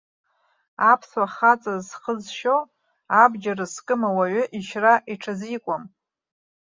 Аԥсуа 0.91 1.25
хаҵас 1.35 1.81
зхы 1.87 2.13
зшьо, 2.23 2.57
аб-џьар 3.21 3.59
зкым 3.73 4.01
ауаҩы 4.09 4.43
ишьра 4.57 4.93
иҽазикуам. 5.13 5.83